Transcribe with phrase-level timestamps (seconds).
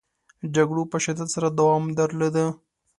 [0.55, 2.45] جګړو په شدت سره دوام درلوده.